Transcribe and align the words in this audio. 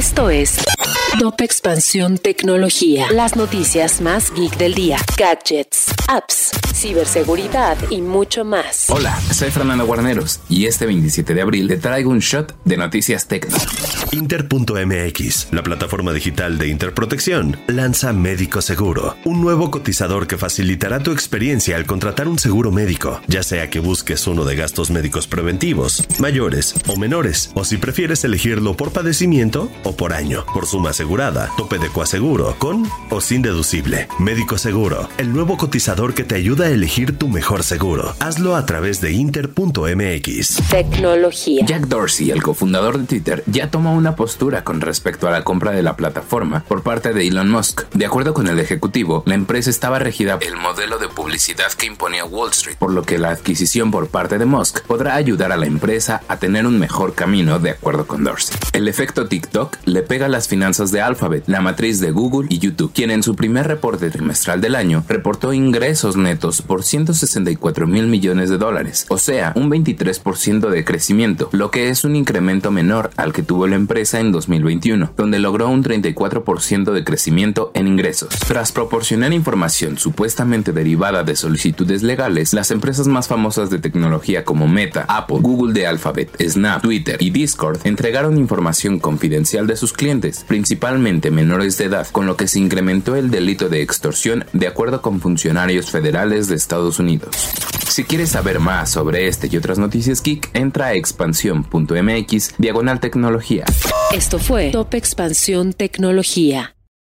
Esto 0.00 0.30
es 0.30 0.56
Top 1.18 1.42
Expansión 1.42 2.16
Tecnología. 2.16 3.08
Las 3.12 3.36
noticias 3.36 4.00
más 4.00 4.32
geek 4.32 4.56
del 4.56 4.72
día. 4.72 4.96
Gadgets, 5.18 5.92
apps, 6.08 6.52
ciberseguridad 6.80 7.76
y 7.90 8.00
mucho 8.00 8.42
más. 8.42 8.86
Hola, 8.88 9.20
soy 9.34 9.50
Fernando 9.50 9.84
Guarneros 9.84 10.40
y 10.48 10.64
este 10.64 10.86
27 10.86 11.34
de 11.34 11.42
abril 11.42 11.68
te 11.68 11.76
traigo 11.76 12.10
un 12.10 12.20
shot 12.20 12.56
de 12.64 12.78
noticias 12.78 13.28
tecno. 13.28 13.54
Inter.mx, 14.12 15.48
la 15.52 15.62
plataforma 15.62 16.12
digital 16.14 16.56
de 16.56 16.68
Interprotección, 16.68 17.58
lanza 17.66 18.14
Médico 18.14 18.62
Seguro, 18.62 19.16
un 19.26 19.42
nuevo 19.42 19.70
cotizador 19.70 20.26
que 20.26 20.38
facilitará 20.38 21.00
tu 21.00 21.12
experiencia 21.12 21.76
al 21.76 21.84
contratar 21.84 22.26
un 22.28 22.38
seguro 22.38 22.72
médico, 22.72 23.20
ya 23.28 23.42
sea 23.42 23.68
que 23.68 23.78
busques 23.78 24.26
uno 24.26 24.44
de 24.46 24.56
gastos 24.56 24.90
médicos 24.90 25.26
preventivos, 25.26 26.06
mayores 26.18 26.74
o 26.86 26.96
menores, 26.96 27.50
o 27.54 27.64
si 27.64 27.76
prefieres 27.76 28.24
elegirlo 28.24 28.74
por 28.74 28.90
padecimiento 28.90 29.70
o 29.84 29.94
por 29.94 30.14
año, 30.14 30.46
por 30.54 30.66
suma 30.66 30.90
asegurada, 30.90 31.50
tope 31.58 31.78
de 31.78 31.88
coaseguro, 31.88 32.56
con 32.58 32.88
o 33.10 33.20
sin 33.20 33.42
deducible. 33.42 34.08
Médico 34.18 34.56
Seguro, 34.56 35.08
el 35.18 35.32
nuevo 35.32 35.58
cotizador 35.58 36.14
que 36.14 36.24
te 36.24 36.36
ayuda 36.36 36.66
a 36.66 36.69
elegir 36.72 37.18
tu 37.18 37.28
mejor 37.28 37.62
seguro. 37.62 38.14
Hazlo 38.18 38.56
a 38.56 38.66
través 38.66 39.00
de 39.00 39.12
inter.mx. 39.12 40.68
Tecnología. 40.70 41.64
Jack 41.66 41.86
Dorsey, 41.86 42.30
el 42.30 42.42
cofundador 42.42 42.98
de 42.98 43.06
Twitter, 43.06 43.42
ya 43.46 43.70
tomó 43.70 43.94
una 43.94 44.16
postura 44.16 44.64
con 44.64 44.80
respecto 44.80 45.28
a 45.28 45.30
la 45.30 45.44
compra 45.44 45.72
de 45.72 45.82
la 45.82 45.96
plataforma 45.96 46.64
por 46.66 46.82
parte 46.82 47.12
de 47.12 47.26
Elon 47.26 47.50
Musk. 47.50 47.88
De 47.92 48.06
acuerdo 48.06 48.34
con 48.34 48.46
el 48.48 48.58
ejecutivo, 48.58 49.22
la 49.26 49.34
empresa 49.34 49.70
estaba 49.70 49.98
regida 49.98 50.38
por 50.38 50.46
el 50.46 50.56
modelo 50.56 50.98
de 50.98 51.08
publicidad 51.08 51.72
que 51.72 51.86
imponía 51.86 52.24
Wall 52.24 52.50
Street, 52.50 52.76
por 52.78 52.92
lo 52.92 53.02
que 53.02 53.18
la 53.18 53.30
adquisición 53.30 53.90
por 53.90 54.08
parte 54.08 54.38
de 54.38 54.44
Musk 54.44 54.82
podrá 54.82 55.14
ayudar 55.14 55.52
a 55.52 55.56
la 55.56 55.66
empresa 55.66 56.22
a 56.28 56.38
tener 56.38 56.66
un 56.66 56.78
mejor 56.78 57.14
camino 57.14 57.58
de 57.58 57.70
acuerdo 57.70 58.06
con 58.06 58.24
Dorsey. 58.24 58.56
El 58.72 58.88
efecto 58.88 59.26
TikTok 59.26 59.76
le 59.84 60.02
pega 60.02 60.26
a 60.26 60.28
las 60.28 60.48
finanzas 60.48 60.90
de 60.92 61.00
Alphabet, 61.00 61.44
la 61.46 61.60
matriz 61.60 62.00
de 62.00 62.10
Google 62.10 62.48
y 62.50 62.58
YouTube, 62.58 62.92
quien 62.94 63.10
en 63.10 63.22
su 63.22 63.34
primer 63.36 63.66
reporte 63.66 64.10
trimestral 64.10 64.60
del 64.60 64.74
año 64.74 65.04
reportó 65.08 65.52
ingresos 65.52 66.16
netos 66.16 66.59
por 66.62 66.82
164 66.82 67.86
mil 67.86 68.06
millones 68.06 68.50
de 68.50 68.58
dólares, 68.58 69.06
o 69.08 69.18
sea, 69.18 69.52
un 69.56 69.70
23% 69.70 70.68
de 70.68 70.84
crecimiento, 70.84 71.48
lo 71.52 71.70
que 71.70 71.88
es 71.88 72.04
un 72.04 72.16
incremento 72.16 72.70
menor 72.70 73.10
al 73.16 73.32
que 73.32 73.42
tuvo 73.42 73.66
la 73.66 73.76
empresa 73.76 74.20
en 74.20 74.32
2021, 74.32 75.12
donde 75.16 75.38
logró 75.38 75.68
un 75.68 75.82
34% 75.82 76.92
de 76.92 77.04
crecimiento 77.04 77.70
en 77.74 77.88
ingresos. 77.88 78.28
Tras 78.46 78.72
proporcionar 78.72 79.32
información 79.32 79.98
supuestamente 79.98 80.72
derivada 80.72 81.24
de 81.24 81.36
solicitudes 81.36 82.02
legales, 82.02 82.52
las 82.52 82.70
empresas 82.70 83.06
más 83.06 83.28
famosas 83.28 83.70
de 83.70 83.78
tecnología 83.78 84.44
como 84.44 84.68
Meta, 84.68 85.04
Apple, 85.08 85.38
Google 85.40 85.72
de 85.72 85.86
Alphabet, 85.86 86.30
Snap, 86.40 86.82
Twitter 86.82 87.16
y 87.20 87.30
Discord 87.30 87.80
entregaron 87.84 88.38
información 88.38 88.98
confidencial 88.98 89.66
de 89.66 89.76
sus 89.76 89.92
clientes, 89.92 90.44
principalmente 90.46 91.30
menores 91.30 91.78
de 91.78 91.86
edad, 91.86 92.06
con 92.08 92.26
lo 92.26 92.36
que 92.36 92.48
se 92.48 92.58
incrementó 92.58 93.16
el 93.16 93.30
delito 93.30 93.68
de 93.68 93.82
extorsión 93.82 94.44
de 94.52 94.66
acuerdo 94.66 95.02
con 95.02 95.20
funcionarios 95.20 95.90
federales 95.90 96.48
de 96.50 96.56
Estados 96.56 96.98
Unidos. 96.98 97.34
Si 97.88 98.04
quieres 98.04 98.30
saber 98.30 98.60
más 98.60 98.90
sobre 98.90 99.26
este 99.26 99.48
y 99.50 99.56
otras 99.56 99.78
noticias 99.78 100.22
geek, 100.22 100.50
entra 100.54 100.86
a 100.86 100.94
expansión.mx 100.94 102.54
diagonal 102.58 103.00
tecnología. 103.00 103.64
Esto 104.12 104.38
fue 104.38 104.70
Top 104.70 104.94
Expansión 104.94 105.72
Tecnología. 105.72 106.74